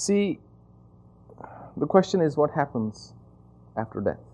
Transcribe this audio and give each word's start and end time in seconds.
See, 0.00 0.38
the 1.76 1.84
question 1.84 2.22
is 2.22 2.34
what 2.34 2.52
happens 2.52 3.12
after 3.76 4.00
death? 4.00 4.24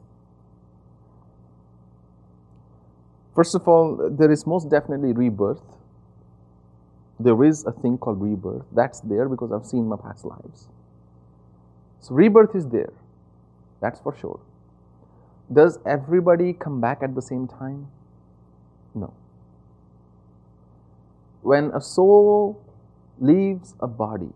First 3.34 3.56
of 3.56 3.66
all, 3.66 3.96
there 4.08 4.30
is 4.30 4.46
most 4.46 4.70
definitely 4.70 5.10
rebirth. 5.10 5.64
There 7.18 7.42
is 7.42 7.64
a 7.66 7.72
thing 7.72 7.98
called 7.98 8.22
rebirth. 8.22 8.62
That's 8.70 9.00
there 9.00 9.28
because 9.28 9.50
I've 9.50 9.66
seen 9.66 9.88
my 9.88 9.96
past 9.96 10.24
lives. 10.24 10.68
So, 11.98 12.14
rebirth 12.14 12.54
is 12.54 12.68
there. 12.68 12.92
That's 13.80 13.98
for 13.98 14.16
sure. 14.16 14.38
Does 15.52 15.80
everybody 15.84 16.52
come 16.52 16.80
back 16.80 17.02
at 17.02 17.16
the 17.16 17.22
same 17.22 17.48
time? 17.48 17.88
No. 18.94 19.12
When 21.42 21.72
a 21.74 21.80
soul 21.80 22.62
leaves 23.18 23.74
a 23.80 23.88
body, 23.88 24.32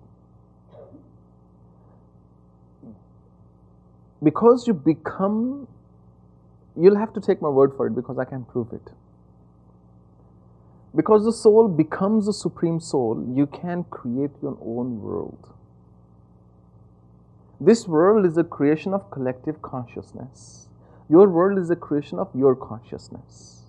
because 4.23 4.66
you 4.66 4.75
become, 4.75 5.66
you'll 6.77 6.97
have 6.97 7.12
to 7.15 7.20
take 7.20 7.41
my 7.41 7.48
word 7.48 7.73
for 7.77 7.87
it 7.87 7.95
because 7.95 8.19
I 8.19 8.25
can 8.25 8.45
prove 8.45 8.73
it. 8.73 8.93
Because 10.95 11.25
the 11.25 11.33
soul 11.33 11.69
becomes 11.69 12.27
the 12.27 12.33
supreme 12.33 12.80
soul, 12.80 13.25
you 13.34 13.47
can 13.47 13.84
create 13.84 14.30
your 14.43 14.59
own 14.61 15.01
world. 15.01 15.48
This 17.61 17.87
world 17.87 18.27
is 18.27 18.37
a 18.37 18.45
creation 18.45 18.92
of 18.92 19.11
collective 19.11 19.62
consciousness. 19.62 20.69
Your 21.09 21.28
world 21.28 21.59
is 21.59 21.70
a 21.70 21.77
creation 21.77 22.19
of 22.19 22.28
your 22.34 22.56
consciousness. 22.56 23.62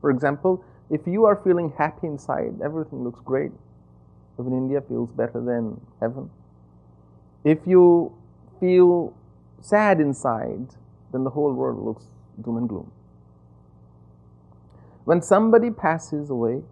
For 0.00 0.10
example, 0.10 0.64
if 0.90 1.06
you 1.06 1.24
are 1.24 1.36
feeling 1.36 1.72
happy 1.78 2.06
inside, 2.06 2.60
everything 2.62 3.04
looks 3.04 3.20
great. 3.24 3.52
Even 4.38 4.52
India 4.52 4.80
feels 4.80 5.10
better 5.10 5.40
than 5.40 5.80
heaven. 6.00 6.30
If 7.44 7.66
you 7.66 8.12
feel 8.58 9.14
sad 9.60 10.00
inside, 10.00 10.74
then 11.12 11.24
the 11.24 11.30
whole 11.30 11.52
world 11.52 11.84
looks 11.84 12.06
doom 12.42 12.56
and 12.56 12.68
gloom. 12.68 12.90
When 15.04 15.22
somebody 15.22 15.70
passes 15.70 16.30
away, 16.30 16.62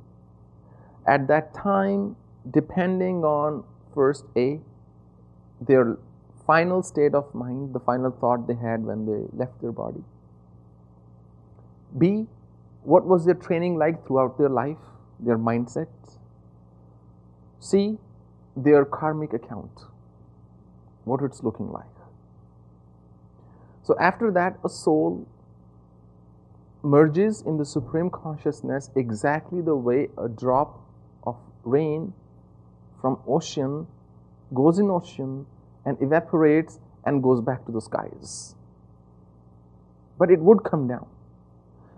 at 1.07 1.27
that 1.29 1.55
time, 1.55 2.17
depending 2.51 3.25
on 3.25 3.65
first 3.95 4.25
A, 4.37 4.61
their 5.61 5.99
final 6.47 6.83
state 6.83 7.15
of 7.15 7.35
mind, 7.35 7.75
the 7.75 7.81
final 7.81 8.11
thought 8.11 8.47
they 8.47 8.55
had 8.55 8.85
when 8.85 9.07
they 9.07 9.27
left 9.37 9.61
their 9.61 9.73
body. 9.73 10.05
B, 11.97 12.27
what 12.83 13.07
was 13.07 13.25
their 13.25 13.35
training 13.35 13.77
like 13.77 14.07
throughout 14.07 14.39
their 14.39 14.49
life, 14.49 14.79
their 15.21 15.39
mindset. 15.39 15.89
C, 17.61 17.99
their 18.57 18.85
karmic 18.85 19.33
account, 19.33 19.71
what 21.09 21.23
it's 21.23 21.43
looking 21.43 21.73
like. 21.73 21.85
So 23.83 23.97
after 23.99 24.31
that, 24.33 24.59
a 24.65 24.69
soul 24.69 25.27
merges 26.83 27.43
in 27.43 27.57
the 27.57 27.65
supreme 27.65 28.09
consciousness 28.11 28.91
exactly 28.95 29.61
the 29.61 29.75
way 29.75 30.09
a 30.17 30.29
drop 30.29 30.81
of 31.27 31.37
rain 31.65 32.13
from 33.01 33.19
ocean 33.27 33.87
goes 34.55 34.79
in 34.79 34.91
ocean 34.91 35.47
and 35.85 36.01
evaporates 36.01 36.79
and 37.05 37.23
goes 37.23 37.41
back 37.41 37.65
to 37.67 37.73
the 37.73 37.81
skies. 37.81 38.55
But 40.19 40.31
it 40.31 40.41
would 40.41 40.65
come 40.65 40.87
down. 40.87 41.07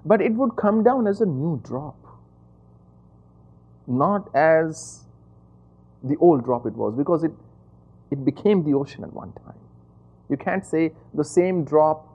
But 0.05 0.21
it 0.21 0.33
would 0.33 0.57
come 0.57 0.83
down 0.83 1.07
as 1.07 1.21
a 1.21 1.27
new 1.27 1.61
drop, 1.63 1.97
not 3.87 4.35
as 4.35 5.05
the 6.03 6.17
old 6.17 6.45
drop 6.45 6.67
it 6.67 6.75
was, 6.75 6.95
because 6.95 7.25
it, 7.25 7.33
it 8.11 8.25
became 8.25 8.65
the 8.65 8.75
ocean 8.75 9.05
at 9.05 9.13
one 9.13 9.33
time. 9.33 9.59
You 10.29 10.37
can't 10.37 10.65
say 10.65 10.93
the 11.15 11.25
same 11.25 11.65
drop 11.65 12.07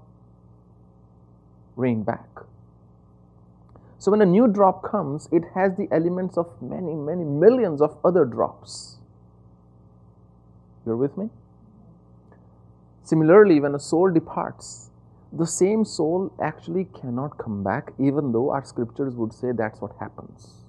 rain 1.76 2.04
back. 2.04 2.28
So 3.98 4.12
when 4.12 4.22
a 4.22 4.26
new 4.26 4.48
drop 4.48 4.84
comes, 4.84 5.28
it 5.32 5.44
has 5.56 5.76
the 5.78 5.88
elements 5.92 6.38
of 6.38 6.48
many, 6.62 6.94
many 6.94 7.24
millions 7.24 7.82
of 7.82 7.98
other 8.06 8.24
drops. 8.24 8.98
You're 10.86 10.98
with 10.98 11.18
me? 11.18 11.30
Similarly, 13.04 13.60
when 13.60 13.76
a 13.76 13.80
soul 13.80 14.12
departs, 14.12 14.90
the 15.32 15.46
same 15.48 15.86
soul 15.86 16.32
actually 16.42 16.86
cannot 16.86 17.38
come 17.38 17.64
back, 17.64 17.94
even 18.00 18.32
though 18.32 18.52
our 18.52 18.64
scriptures 18.64 19.16
would 19.16 19.34
say 19.34 19.52
that's 19.52 19.82
what 19.82 19.96
happens. 20.00 20.62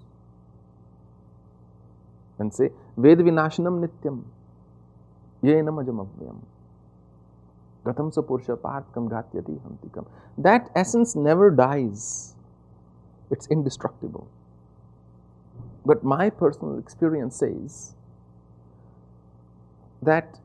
And 2.38 2.53
say, 2.53 2.70
Ved 2.97 3.19
vinashanam 3.19 3.87
nityam, 3.87 4.25
That 10.39 10.71
essence 10.75 11.15
never 11.15 11.51
dies. 11.51 12.34
It's 13.31 13.47
indestructible. 13.47 14.29
But 15.85 16.03
my 16.03 16.31
personal 16.31 16.79
experience 16.79 17.37
says 17.37 17.95
that 20.03 20.41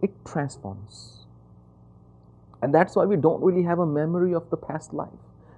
it 0.00 0.10
transforms. 0.24 1.26
And 2.62 2.72
that's 2.72 2.94
why 2.94 3.04
we 3.06 3.16
don't 3.16 3.42
really 3.42 3.64
have 3.64 3.80
a 3.80 3.86
memory 3.86 4.34
of 4.34 4.48
the 4.50 4.56
past 4.56 4.94
life. 4.94 5.08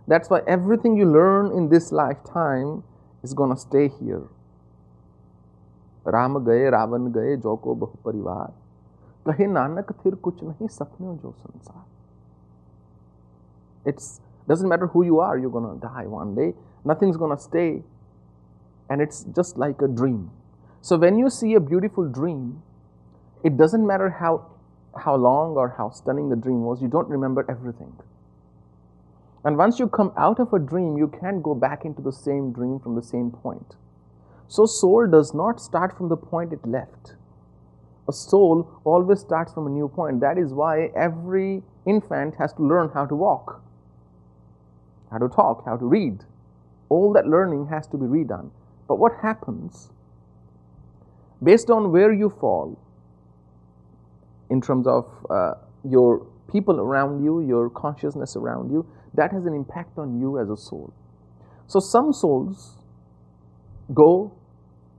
That's 0.09 0.31
why 0.31 0.41
everything 0.47 0.97
you 0.97 1.05
learn 1.05 1.53
in 1.53 1.69
this 1.69 1.93
lifetime 1.93 2.83
is 3.23 3.35
going 3.35 3.55
to 3.55 3.61
stay 3.61 3.89
here. 3.89 4.23
Ram 6.09 6.39
गए 6.45 6.69
रावण 6.71 7.11
गए 7.13 7.37
जो 7.37 7.57
को 7.57 7.75
बहु 7.75 7.99
परिवार 8.05 8.53
कहे 9.27 9.47
नानक 9.47 9.93
फिर 10.03 10.15
कुछ 10.25 10.43
नहीं 10.45 10.69
सपनों 10.69 11.17
जो 11.17 11.31
संसार 11.31 11.83
It's 13.87 14.21
doesn't 14.49 14.69
matter 14.69 14.87
who 14.87 15.05
you 15.05 15.21
are, 15.21 15.37
you're 15.39 15.51
gonna 15.51 15.75
die 15.81 16.07
one 16.07 16.35
day. 16.35 16.55
Nothing's 16.85 17.17
gonna 17.17 17.37
stay. 17.39 17.83
And 18.89 19.01
it's 19.01 19.25
just 19.37 19.59
like 19.59 19.83
a 19.83 19.89
dream. 19.89 20.31
So 20.81 20.97
when 20.97 21.19
you 21.19 21.31
see 21.31 21.55
a 21.55 21.61
beautiful 21.61 22.09
dream, 22.09 22.63
it 23.43 23.57
doesn't 23.57 23.87
matter 23.87 24.09
how 24.11 24.33
how 24.97 25.17
long 25.17 25.57
or 25.57 25.75
how 25.77 25.91
stunning 25.91 26.29
the 26.29 26.37
dream 26.37 26.63
was, 26.63 26.81
you 26.81 26.89
don't 26.89 27.09
remember 27.09 27.45
everything. 27.49 27.93
And 29.45 29.59
once 29.59 29.79
you 29.79 29.89
come 29.89 30.13
out 30.17 30.41
of 30.41 30.53
a 30.53 30.59
dream, 30.59 30.97
you 30.97 31.09
can't 31.09 31.43
go 31.43 31.55
back 31.55 31.85
into 31.85 32.01
the 32.01 32.13
same 32.13 32.53
dream 32.53 32.79
from 32.79 32.95
the 32.95 33.03
same 33.03 33.31
point. 33.31 33.75
So 34.49 34.66
soul 34.66 35.06
does 35.06 35.34
not 35.34 35.60
start 35.60 35.97
from 35.97 36.09
the 36.09 36.16
point 36.16 36.53
it 36.53 36.66
left 36.66 37.15
a 38.09 38.12
soul 38.12 38.81
always 38.84 39.21
starts 39.21 39.53
from 39.53 39.66
a 39.66 39.71
new 39.71 39.88
point. 39.88 40.21
That 40.21 40.38
is 40.38 40.53
why 40.53 40.91
every 40.97 41.62
infant 41.87 42.34
has 42.38 42.53
to 42.55 42.62
learn 42.62 42.91
how 42.93 43.06
to 43.06 43.15
walk, 43.15 43.62
how 45.10 45.19
to 45.19 45.28
talk, 45.28 45.65
how 45.65 45.77
to 45.77 45.84
read. 45.84 46.25
All 46.88 47.12
that 47.15 47.27
learning 47.27 47.66
has 47.69 47.87
to 47.88 47.97
be 47.97 48.05
redone. 48.05 48.50
But 48.87 48.97
what 48.97 49.12
happens 49.22 49.91
based 51.43 51.71
on 51.71 51.93
where 51.93 52.12
you 52.12 52.28
fall 52.28 52.78
in 54.50 54.61
terms 54.61 54.87
of 54.87 55.06
uh, 55.31 55.55
your 55.88 56.26
people 56.50 56.78
around 56.78 57.25
you, 57.25 57.41
your 57.41 57.71
consciousness 57.71 58.37
around 58.37 58.71
you, 58.71 58.87
that 59.15 59.32
has 59.32 59.47
an 59.47 59.55
impact 59.55 59.99
on 59.99 60.21
you 60.21 60.38
as 60.38 60.50
a 60.50 60.56
soul. 60.56 60.93
So 61.66 61.81
some 61.81 62.12
souls 62.12 62.76
go 63.93 64.33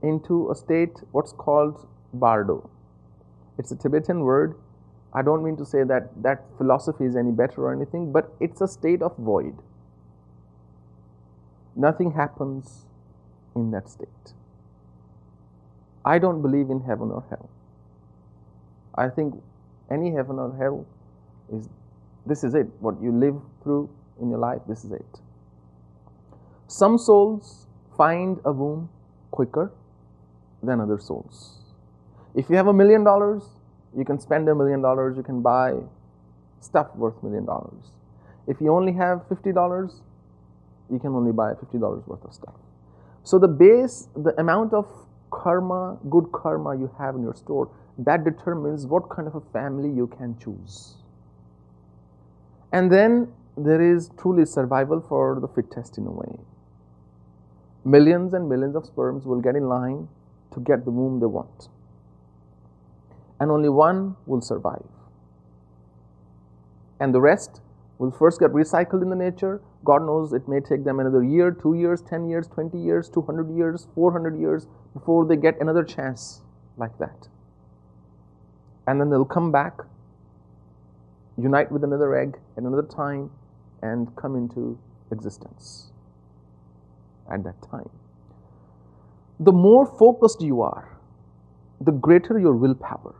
into 0.02 0.50
a 0.50 0.54
state 0.54 1.00
what's 1.12 1.32
called 1.32 1.88
bardo 2.12 2.70
it's 3.58 3.72
a 3.72 3.76
Tibetan 3.76 4.20
word. 4.20 4.56
I 5.12 5.22
don't 5.22 5.42
mean 5.42 5.56
to 5.56 5.64
say 5.64 5.82
that 5.84 6.10
that 6.22 6.44
philosophy 6.58 7.04
is 7.04 7.16
any 7.16 7.32
better 7.32 7.62
or 7.62 7.72
anything, 7.72 8.12
but 8.12 8.34
it's 8.40 8.60
a 8.60 8.68
state 8.68 9.02
of 9.02 9.16
void. 9.16 9.56
Nothing 11.74 12.12
happens 12.12 12.86
in 13.54 13.70
that 13.70 13.88
state. 13.88 14.34
I 16.04 16.18
don't 16.18 16.42
believe 16.42 16.70
in 16.70 16.80
heaven 16.82 17.10
or 17.10 17.24
hell. 17.30 17.48
I 18.94 19.08
think 19.08 19.42
any 19.90 20.12
heaven 20.12 20.38
or 20.38 20.54
hell 20.56 20.86
is 21.52 21.68
this 22.26 22.44
is 22.44 22.54
it. 22.54 22.66
What 22.80 23.00
you 23.00 23.12
live 23.12 23.36
through 23.62 23.88
in 24.20 24.30
your 24.30 24.38
life, 24.38 24.60
this 24.68 24.84
is 24.84 24.92
it. 24.92 25.20
Some 26.66 26.98
souls 26.98 27.65
find 27.96 28.38
a 28.44 28.52
womb 28.52 28.88
quicker 29.30 29.72
than 30.62 30.80
other 30.80 30.98
souls. 30.98 31.58
If 32.34 32.50
you 32.50 32.56
have 32.56 32.66
a 32.66 32.72
million 32.72 33.04
dollars, 33.04 33.42
you 33.96 34.04
can 34.04 34.18
spend 34.18 34.48
a 34.48 34.54
million 34.54 34.82
dollars, 34.82 35.16
you 35.16 35.22
can 35.22 35.40
buy 35.40 35.74
stuff 36.60 36.94
worth 36.96 37.14
a 37.22 37.24
million 37.24 37.46
dollars. 37.46 37.92
If 38.46 38.60
you 38.60 38.72
only 38.74 38.92
have 38.92 39.26
$50, 39.28 40.00
you 40.90 40.98
can 40.98 41.10
only 41.10 41.32
buy 41.32 41.52
$50 41.54 42.06
worth 42.06 42.24
of 42.24 42.32
stuff. 42.32 42.54
So 43.24 43.38
the 43.38 43.48
base, 43.48 44.08
the 44.14 44.38
amount 44.38 44.72
of 44.72 44.86
karma, 45.30 45.98
good 46.08 46.30
karma 46.32 46.76
you 46.76 46.90
have 46.98 47.16
in 47.16 47.22
your 47.22 47.34
store, 47.34 47.70
that 47.98 48.24
determines 48.24 48.86
what 48.86 49.08
kind 49.08 49.26
of 49.26 49.34
a 49.34 49.40
family 49.52 49.88
you 49.90 50.06
can 50.06 50.36
choose. 50.38 50.94
And 52.72 52.92
then 52.92 53.32
there 53.56 53.80
is 53.80 54.10
truly 54.18 54.44
survival 54.44 55.00
for 55.00 55.40
the 55.40 55.48
fittest 55.48 55.98
in 55.98 56.06
a 56.06 56.10
way. 56.10 56.38
Millions 57.86 58.34
and 58.34 58.50
millions 58.50 58.76
of 58.76 58.86
sperms 58.86 59.26
will 59.26 59.40
get 59.40 59.56
in 59.56 59.68
line 59.68 60.08
to 60.54 60.60
get 60.60 60.84
the 60.84 60.92
womb 60.92 61.20
they 61.20 61.26
want. 61.26 61.68
and 63.40 63.50
only 63.50 63.68
one 63.70 64.16
will 64.26 64.40
survive. 64.42 64.86
And 67.00 67.14
the 67.14 67.20
rest 67.20 67.62
will 67.98 68.10
first 68.12 68.40
get 68.40 68.50
recycled 68.52 69.02
in 69.02 69.10
the 69.10 69.16
nature. 69.16 69.62
God 69.84 70.02
knows 70.06 70.32
it 70.32 70.48
may 70.48 70.60
take 70.60 70.84
them 70.84 71.00
another 71.00 71.24
year, 71.24 71.50
two 71.52 71.74
years, 71.74 72.02
10 72.02 72.28
years, 72.28 72.48
20 72.48 72.78
years, 72.78 73.10
200 73.10 73.50
years, 73.56 73.88
400 73.94 74.38
years 74.38 74.68
before 74.94 75.26
they 75.26 75.36
get 75.36 75.60
another 75.60 75.84
chance 75.84 76.42
like 76.78 76.98
that. 76.98 77.28
And 78.86 79.00
then 79.00 79.10
they'll 79.10 79.24
come 79.24 79.52
back, 79.52 79.80
unite 81.38 81.72
with 81.72 81.84
another 81.84 82.16
egg 82.16 82.38
at 82.56 82.64
another 82.64 82.84
time, 82.84 83.30
and 83.82 84.14
come 84.16 84.36
into 84.36 84.78
existence 85.12 85.92
at 87.30 87.44
that 87.44 87.60
time. 87.70 87.88
The 89.40 89.52
more 89.52 89.86
focused 89.86 90.40
you 90.40 90.62
are, 90.62 90.98
the 91.80 91.92
greater 91.92 92.38
your 92.38 92.54
willpower. 92.54 93.14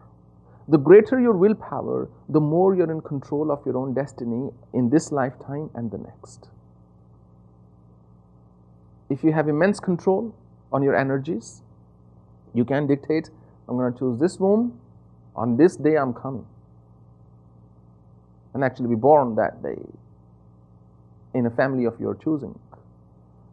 The 0.69 0.79
greater 0.79 1.20
your 1.20 1.35
willpower, 1.35 2.08
the 2.29 2.41
more 2.41 2.75
you're 2.75 2.91
in 2.91 3.00
control 3.00 3.53
of 3.53 3.64
your 3.64 3.76
own 3.76 3.94
destiny 3.94 4.50
in 4.73 4.91
this 4.91 5.12
lifetime 5.12 5.70
and 5.75 5.91
the 5.91 5.99
next. 5.99 6.49
If 9.08 9.23
you 9.23 9.32
have 9.32 9.49
immense 9.49 9.79
control 9.79 10.35
on 10.73 10.82
your 10.82 10.97
energies, 10.97 11.62
you 12.53 12.64
can 12.64 12.87
dictate 12.88 13.31
I'm 13.69 13.76
going 13.76 13.93
to 13.93 13.99
choose 13.99 14.19
this 14.19 14.38
womb, 14.38 14.79
on 15.35 15.56
this 15.56 15.76
day 15.76 15.97
I'm 15.97 16.14
coming. 16.14 16.47
And 18.55 18.64
actually 18.64 18.88
be 18.88 18.94
born 18.94 19.35
that 19.37 19.62
day 19.62 19.82
in 21.35 21.47
a 21.47 21.50
family 21.50 21.85
of 21.85 21.99
your 22.00 22.14
choosing. 22.14 22.58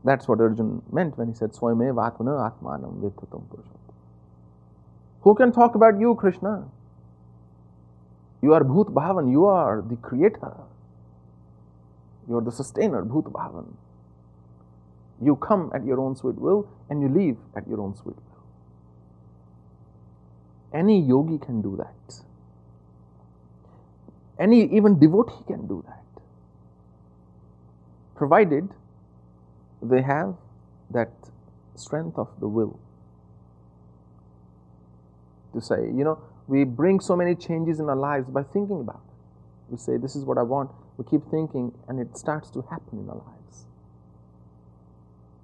That's 0.03 0.27
what 0.27 0.41
Arjun 0.41 0.81
meant 0.91 1.17
when 1.17 1.29
he 1.29 1.33
said, 1.33 1.53
Swayame 1.53 1.93
Vatmana 1.93 2.51
Atmanam 2.51 2.99
Vithatam 2.99 3.43
Who 5.21 5.35
can 5.35 5.51
talk 5.51 5.75
about 5.75 5.99
you, 5.99 6.15
Krishna? 6.15 6.65
You 8.41 8.53
are 8.53 8.63
Bhut 8.63 8.93
Bhavan, 8.93 9.31
you 9.31 9.45
are 9.45 9.81
the 9.81 9.95
creator. 9.95 10.53
You 12.27 12.37
are 12.37 12.41
the 12.41 12.51
sustainer, 12.51 13.03
Bhut 13.03 13.31
Bhavan. 13.31 13.65
You 15.21 15.37
come 15.37 15.71
at 15.73 15.85
your 15.85 16.01
own 16.01 16.17
sweet 16.17 16.35
will 16.35 16.67
and 16.89 17.01
you 17.01 17.07
leave 17.07 17.37
at 17.55 17.65
your 17.67 17.79
own 17.79 17.95
sweet 17.95 18.17
will. 18.17 18.43
Any 20.73 20.99
yogi 20.99 21.37
can 21.37 21.61
do 21.61 21.77
that. 21.77 22.21
Any 24.37 24.63
even 24.75 24.99
devotee 24.99 25.43
can 25.47 25.67
do 25.67 25.83
that. 25.87 26.03
Provided 28.15 28.69
they 29.83 30.01
have 30.01 30.35
that 30.91 31.11
strength 31.75 32.17
of 32.17 32.29
the 32.39 32.47
will 32.47 32.79
to 35.53 35.61
say, 35.61 35.85
you 35.93 36.03
know, 36.03 36.19
we 36.47 36.63
bring 36.63 36.99
so 36.99 37.15
many 37.15 37.35
changes 37.35 37.79
in 37.79 37.87
our 37.87 37.95
lives 37.95 38.29
by 38.29 38.43
thinking 38.43 38.81
about 38.81 39.01
it. 39.07 39.71
We 39.71 39.77
say, 39.77 39.97
This 39.97 40.15
is 40.15 40.25
what 40.25 40.37
I 40.37 40.43
want. 40.43 40.71
We 40.97 41.05
keep 41.05 41.25
thinking, 41.29 41.71
and 41.87 41.99
it 41.99 42.17
starts 42.17 42.49
to 42.51 42.61
happen 42.69 42.99
in 42.99 43.09
our 43.09 43.15
lives. 43.15 43.65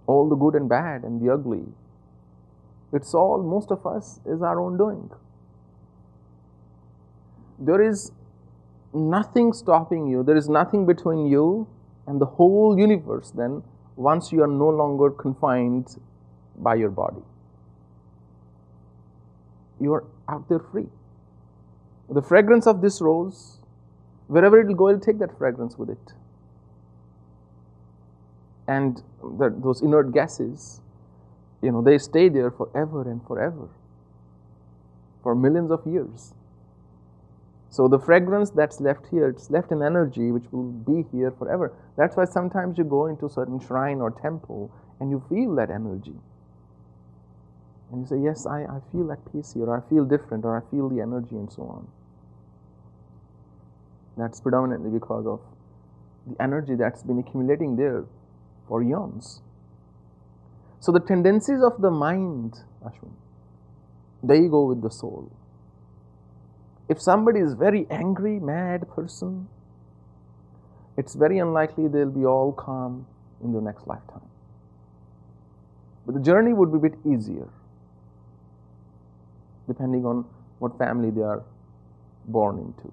All 0.05 0.27
the 0.27 0.35
good 0.35 0.55
and 0.55 0.67
bad 0.67 1.03
and 1.03 1.21
the 1.21 1.31
ugly. 1.31 1.65
It's 2.91 3.13
all, 3.13 3.41
most 3.41 3.71
of 3.71 3.85
us, 3.85 4.19
is 4.25 4.41
our 4.41 4.59
own 4.59 4.77
doing. 4.77 5.09
There 7.59 7.81
is 7.81 8.11
nothing 8.93 9.53
stopping 9.53 10.07
you, 10.07 10.23
there 10.23 10.37
is 10.37 10.49
nothing 10.49 10.85
between 10.85 11.27
you 11.27 11.67
and 12.07 12.19
the 12.19 12.25
whole 12.25 12.77
universe 12.77 13.31
then 13.31 13.61
once 13.99 14.31
you 14.31 14.41
are 14.41 14.47
no 14.47 14.69
longer 14.69 15.09
confined 15.09 15.97
by 16.57 16.73
your 16.73 16.89
body. 16.89 17.21
You 19.81 19.93
are 19.93 20.05
out 20.29 20.47
there 20.47 20.59
free. 20.59 20.87
The 22.09 22.21
fragrance 22.21 22.65
of 22.65 22.81
this 22.81 23.01
rose, 23.01 23.57
wherever 24.27 24.57
it 24.61 24.67
will 24.67 24.75
go, 24.75 24.87
it'll 24.87 25.01
take 25.01 25.19
that 25.19 25.37
fragrance 25.37 25.77
with 25.77 25.89
it. 25.89 26.13
And 28.69 29.03
the, 29.21 29.53
those 29.55 29.81
inert 29.81 30.13
gases, 30.13 30.79
you 31.61 31.71
know, 31.71 31.81
they 31.81 31.97
stay 31.97 32.29
there 32.29 32.51
forever 32.51 33.01
and 33.01 33.21
forever, 33.27 33.67
for 35.21 35.35
millions 35.35 35.71
of 35.71 35.85
years. 35.85 36.33
So 37.69 37.87
the 37.87 37.99
fragrance 37.99 38.49
that's 38.49 38.79
left 38.81 39.05
here, 39.11 39.29
it's 39.29 39.49
left 39.51 39.71
in 39.71 39.83
energy 39.83 40.31
which 40.31 40.45
will 40.51 40.71
be 40.71 41.05
here 41.11 41.31
forever. 41.31 41.73
That's 41.97 42.17
why 42.17 42.25
sometimes 42.25 42.77
you 42.77 42.83
go 42.83 43.05
into 43.05 43.27
a 43.27 43.29
certain 43.29 43.59
shrine 43.59 44.01
or 44.01 44.09
temple 44.09 44.71
and 44.99 45.11
you 45.11 45.23
feel 45.29 45.55
that 45.55 45.69
energy. 45.69 46.15
And 47.91 48.01
you 48.01 48.07
say, 48.07 48.19
Yes, 48.23 48.45
I, 48.45 48.63
I 48.63 48.79
feel 48.91 49.11
at 49.11 49.19
peace 49.31 49.53
here, 49.53 49.65
or 49.65 49.77
I 49.77 49.89
feel 49.89 50.05
different, 50.05 50.45
or 50.45 50.57
I 50.57 50.71
feel 50.71 50.89
the 50.89 51.01
energy, 51.01 51.35
and 51.35 51.51
so 51.51 51.63
on. 51.63 51.87
That's 54.17 54.39
predominantly 54.41 54.91
because 54.91 55.25
of 55.25 55.39
the 56.27 56.41
energy 56.41 56.75
that's 56.75 57.03
been 57.03 57.19
accumulating 57.19 57.75
there 57.75 58.05
for 58.67 58.83
eons. 58.83 59.41
So 60.79 60.91
the 60.91 60.99
tendencies 60.99 61.61
of 61.63 61.81
the 61.81 61.89
mind, 61.89 62.59
Ashwin, 62.85 63.13
they 64.21 64.47
go 64.47 64.65
with 64.65 64.81
the 64.81 64.91
soul. 64.91 65.31
If 66.89 66.99
somebody 67.01 67.39
is 67.39 67.53
very 67.53 67.87
angry, 67.91 68.39
mad 68.39 68.89
person, 68.89 69.47
it's 70.97 71.13
very 71.13 71.37
unlikely 71.37 71.87
they'll 71.87 72.09
be 72.09 72.25
all 72.25 72.51
calm 72.51 73.05
in 73.43 73.53
their 73.53 73.61
next 73.61 73.87
lifetime. 73.87 74.27
But 76.05 76.15
the 76.15 76.21
journey 76.21 76.53
would 76.53 76.71
be 76.71 76.77
a 76.77 76.89
bit 76.89 76.99
easier, 77.05 77.47
depending 79.67 80.05
on 80.05 80.25
what 80.57 80.77
family 80.79 81.11
they 81.11 81.21
are 81.21 81.43
born 82.25 82.57
into. 82.57 82.91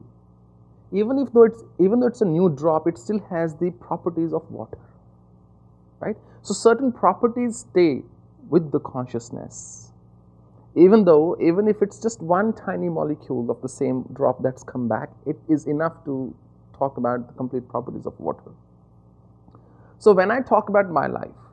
Even 0.93 1.19
if 1.19 1.33
though 1.33 1.45
it's 1.45 1.63
even 1.81 2.01
though 2.01 2.07
it's 2.07 2.21
a 2.21 2.27
new 2.27 2.51
drop, 2.51 2.87
it 2.87 2.99
still 2.99 3.19
has 3.31 3.57
the 3.57 3.71
properties 3.73 4.33
of 4.33 4.49
water. 4.51 4.79
Right? 6.01 6.17
So 6.43 6.55
certain 6.55 6.93
properties 6.93 7.67
stay 7.71 8.03
with 8.51 8.71
the 8.71 8.81
consciousness 8.81 9.86
even 10.77 11.05
though 11.05 11.37
even 11.41 11.67
if 11.69 11.83
it's 11.83 11.99
just 12.01 12.21
one 12.21 12.53
tiny 12.53 12.89
molecule 12.89 13.51
of 13.51 13.61
the 13.63 13.69
same 13.69 14.03
drop 14.13 14.43
that's 14.43 14.63
come 14.63 14.87
back 14.87 15.11
it 15.27 15.37
is 15.49 15.67
enough 15.67 16.05
to 16.05 16.35
talk 16.79 16.99
about 16.99 17.27
the 17.27 17.33
complete 17.35 17.67
properties 17.69 18.05
of 18.07 18.19
water. 18.21 18.53
So 19.99 20.13
when 20.13 20.31
i 20.31 20.41
talk 20.41 20.69
about 20.69 20.91
my 20.91 21.07
life 21.07 21.45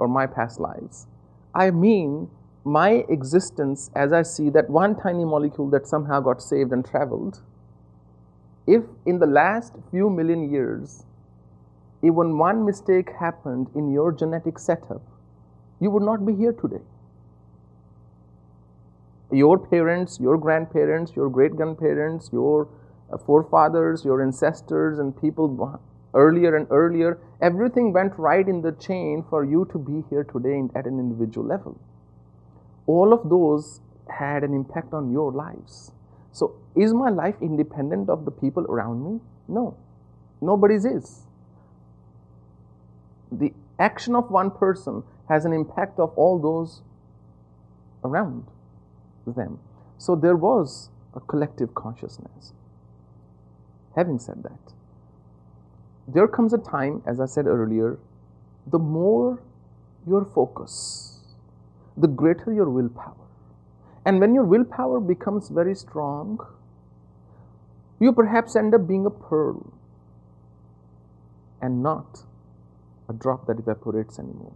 or 0.00 0.08
my 0.08 0.26
past 0.26 0.58
lives 0.58 1.06
i 1.54 1.70
mean 1.70 2.28
my 2.64 2.90
existence 3.16 3.90
as 3.94 4.12
i 4.12 4.22
see 4.22 4.50
that 4.50 4.68
one 4.68 4.96
tiny 5.00 5.24
molecule 5.24 5.70
that 5.70 5.86
somehow 5.86 6.20
got 6.20 6.42
saved 6.42 6.72
and 6.72 6.84
traveled. 6.84 7.42
If 8.66 8.82
in 9.06 9.18
the 9.18 9.26
last 9.26 9.74
few 9.90 10.10
million 10.10 10.50
years 10.50 11.04
even 12.02 12.38
one 12.38 12.64
mistake 12.64 13.10
happened 13.20 13.70
in 13.74 13.92
your 13.92 14.10
genetic 14.10 14.58
setup 14.58 15.02
you 15.80 15.90
would 15.90 16.02
not 16.02 16.26
be 16.26 16.34
here 16.34 16.52
today 16.52 16.82
your 19.34 19.58
parents, 19.58 20.18
your 20.20 20.38
grandparents, 20.38 21.12
your 21.14 21.28
great 21.28 21.56
grandparents, 21.56 22.30
your 22.32 22.68
uh, 23.12 23.18
forefathers, 23.18 24.04
your 24.04 24.22
ancestors, 24.22 24.98
and 24.98 25.20
people 25.20 25.80
earlier 26.14 26.56
and 26.56 26.66
earlier, 26.70 27.18
everything 27.42 27.92
went 27.92 28.12
right 28.16 28.48
in 28.48 28.62
the 28.62 28.72
chain 28.72 29.24
for 29.28 29.44
you 29.44 29.68
to 29.72 29.78
be 29.78 30.04
here 30.08 30.24
today 30.24 30.62
at 30.74 30.86
an 30.86 30.98
individual 30.98 31.46
level. 31.46 31.78
All 32.86 33.12
of 33.12 33.28
those 33.28 33.80
had 34.08 34.44
an 34.44 34.54
impact 34.54 34.92
on 34.92 35.10
your 35.10 35.32
lives. 35.32 35.92
So, 36.32 36.54
is 36.76 36.92
my 36.92 37.10
life 37.10 37.36
independent 37.40 38.08
of 38.08 38.24
the 38.24 38.30
people 38.30 38.64
around 38.68 39.04
me? 39.04 39.20
No, 39.48 39.76
nobody's 40.40 40.84
is. 40.84 41.22
The 43.32 43.52
action 43.78 44.14
of 44.14 44.30
one 44.30 44.50
person 44.50 45.02
has 45.28 45.44
an 45.44 45.52
impact 45.52 45.98
of 45.98 46.12
all 46.16 46.38
those 46.38 46.82
around 48.04 48.46
them. 49.32 49.58
So 49.98 50.16
there 50.16 50.36
was 50.36 50.90
a 51.14 51.20
collective 51.20 51.74
consciousness. 51.74 52.52
Having 53.96 54.18
said 54.18 54.42
that, 54.42 54.72
there 56.06 56.28
comes 56.28 56.52
a 56.52 56.58
time, 56.58 57.02
as 57.06 57.20
I 57.20 57.26
said 57.26 57.46
earlier, 57.46 57.98
the 58.66 58.78
more 58.78 59.42
your 60.06 60.24
focus, 60.24 61.20
the 61.96 62.08
greater 62.08 62.52
your 62.52 62.68
willpower. 62.68 63.14
And 64.04 64.20
when 64.20 64.34
your 64.34 64.44
willpower 64.44 65.00
becomes 65.00 65.48
very 65.48 65.74
strong, 65.74 66.38
you 68.00 68.12
perhaps 68.12 68.56
end 68.56 68.74
up 68.74 68.86
being 68.86 69.06
a 69.06 69.10
pearl 69.10 69.72
and 71.62 71.82
not 71.82 72.24
a 73.08 73.12
drop 73.14 73.46
that 73.46 73.58
evaporates 73.58 74.18
anymore. 74.18 74.52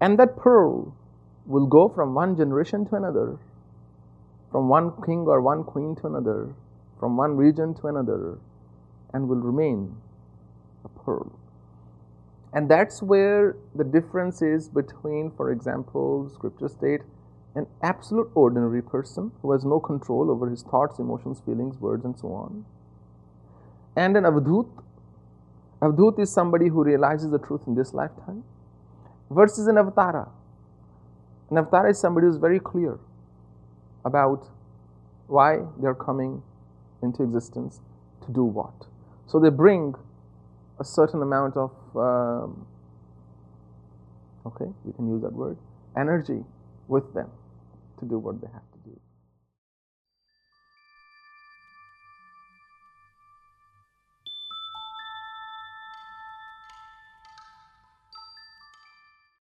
And 0.00 0.18
that 0.18 0.36
pearl 0.36 0.94
will 1.46 1.66
go 1.66 1.88
from 1.88 2.14
one 2.14 2.36
generation 2.36 2.86
to 2.86 2.96
another 2.96 3.38
from 4.54 4.68
one 4.68 4.92
king 5.04 5.26
or 5.26 5.40
one 5.40 5.64
queen 5.64 5.96
to 5.96 6.06
another, 6.06 6.54
from 7.00 7.16
one 7.16 7.36
region 7.36 7.74
to 7.74 7.88
another, 7.88 8.38
and 9.12 9.28
will 9.28 9.40
remain 9.40 9.96
a 10.84 10.88
pearl. 10.88 11.36
And 12.52 12.70
that's 12.70 13.02
where 13.02 13.56
the 13.74 13.82
difference 13.82 14.42
is 14.42 14.68
between, 14.68 15.32
for 15.36 15.50
example, 15.50 16.30
scripture 16.32 16.68
state, 16.68 17.00
an 17.56 17.66
absolute 17.82 18.30
ordinary 18.36 18.80
person 18.80 19.32
who 19.42 19.50
has 19.50 19.64
no 19.64 19.80
control 19.80 20.30
over 20.30 20.48
his 20.48 20.62
thoughts, 20.62 21.00
emotions, 21.00 21.42
feelings, 21.44 21.80
words, 21.80 22.04
and 22.04 22.16
so 22.16 22.28
on. 22.28 22.64
And 23.96 24.16
an 24.16 24.22
avadhut. 24.22 24.68
Avadhut 25.82 26.20
is 26.20 26.32
somebody 26.32 26.68
who 26.68 26.84
realizes 26.84 27.28
the 27.32 27.40
truth 27.40 27.62
in 27.66 27.74
this 27.74 27.92
lifetime. 27.92 28.44
Versus 29.30 29.66
an 29.66 29.74
avatara. 29.74 30.28
An 31.50 31.56
avatara 31.56 31.90
is 31.90 32.00
somebody 32.00 32.28
who's 32.28 32.36
very 32.36 32.60
clear 32.60 33.00
about 34.04 34.48
why 35.26 35.60
they're 35.80 35.94
coming 35.94 36.42
into 37.02 37.22
existence 37.22 37.80
to 38.26 38.32
do 38.32 38.44
what. 38.44 38.74
So 39.26 39.38
they 39.40 39.50
bring 39.50 39.94
a 40.78 40.84
certain 40.84 41.22
amount 41.22 41.56
of, 41.56 41.70
um, 41.96 42.66
okay, 44.46 44.70
we 44.84 44.92
can 44.92 45.08
use 45.08 45.22
that 45.22 45.32
word, 45.32 45.56
energy 45.96 46.44
with 46.88 47.14
them 47.14 47.30
to 47.98 48.04
do 48.04 48.18
what 48.18 48.40
they 48.40 48.48
have. 48.48 48.73